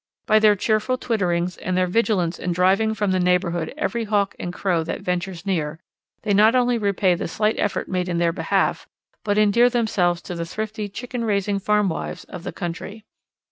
[0.25, 4.51] By their cheerful twitterings and their vigilance in driving from the neighbourhood every Hawk and
[4.51, 5.79] Crow that ventures near,
[6.23, 8.87] they not only repay the slight effort made in their behalf,
[9.23, 13.05] but endear themselves to the thrifty chicken raising farm wives of the country.